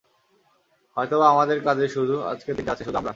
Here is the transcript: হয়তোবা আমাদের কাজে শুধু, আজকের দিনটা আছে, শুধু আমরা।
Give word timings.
হয়তোবা 0.97 1.25
আমাদের 1.29 1.57
কাজে 1.63 1.85
শুধু, 1.87 2.15
আজকের 2.21 2.55
দিনটা 2.55 2.71
আছে, 2.71 2.83
শুধু 2.83 2.97
আমরা। 2.97 3.09